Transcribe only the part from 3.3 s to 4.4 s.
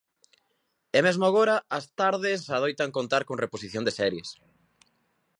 reposición de series.